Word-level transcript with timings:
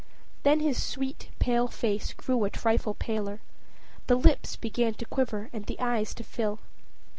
Then 0.41 0.65
the 0.65 0.73
sweet, 0.73 1.29
pale 1.37 1.67
face 1.67 2.11
grew 2.13 2.43
a 2.43 2.49
trifle 2.49 2.95
paler, 2.95 3.39
the 4.07 4.15
lips 4.15 4.55
began 4.55 4.95
to 4.95 5.05
quiver, 5.05 5.51
and 5.53 5.67
the 5.67 5.79
eyes 5.79 6.15
to 6.15 6.23
fill. 6.23 6.57